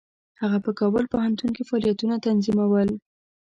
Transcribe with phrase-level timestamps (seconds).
[0.41, 2.89] هغه په کابل پوهنتون کې فعالیتونه تنظیمول.